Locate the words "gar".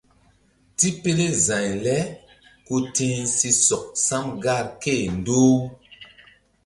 4.43-4.65